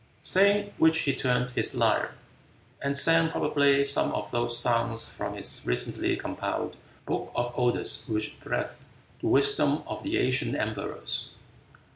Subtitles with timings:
[0.23, 2.15] Saying which he tuned his lyre,
[2.81, 8.39] and sang probably some of those songs from his recently compiled Book of Odes which
[8.41, 8.79] breathed
[9.21, 11.29] the wisdom of the ancient emperors.